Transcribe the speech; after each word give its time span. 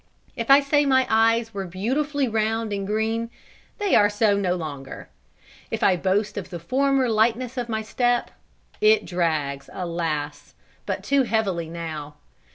If 0.35 0.49
I 0.49 0.61
say 0.61 0.83
my 0.87 1.05
eyes 1.11 1.53
were 1.53 1.67
beautifully 1.67 2.27
round 2.27 2.73
and 2.73 2.87
green, 2.87 3.29
they 3.77 3.93
are 3.93 4.09
so 4.09 4.35
no 4.35 4.55
longer. 4.55 5.09
If 5.69 5.83
I 5.83 5.95
boast 5.95 6.37
of 6.39 6.49
the 6.49 6.57
former 6.57 7.07
lightness 7.07 7.55
of 7.55 7.69
my 7.69 7.83
step, 7.83 8.31
it 8.81 9.05
drags, 9.05 9.69
alas! 9.71 10.55
but 10.87 11.03
too 11.03 11.21
heavily 11.21 11.69
now. 11.69 12.15